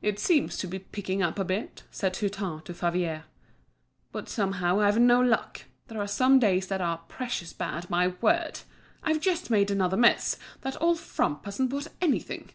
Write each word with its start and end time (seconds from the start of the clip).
"It 0.00 0.20
seems 0.20 0.56
to 0.58 0.68
be 0.68 0.78
picking 0.78 1.20
up 1.20 1.36
a 1.36 1.44
bit," 1.44 1.82
said 1.90 2.14
Hutin 2.16 2.62
to 2.64 2.72
Favier. 2.72 3.24
"But 4.12 4.28
somehow 4.28 4.80
I've 4.80 5.00
no 5.00 5.20
luck; 5.20 5.62
there 5.88 5.98
are 6.00 6.06
some 6.06 6.38
days 6.38 6.68
that 6.68 6.80
are 6.80 6.98
precious 7.08 7.52
bad, 7.52 7.90
my 7.90 8.14
word! 8.20 8.60
I've 9.02 9.18
just 9.20 9.50
made 9.50 9.72
another 9.72 9.96
miss, 9.96 10.38
that 10.60 10.80
old 10.80 11.00
frump 11.00 11.44
hasn't 11.44 11.70
bought 11.70 11.88
anything." 12.00 12.50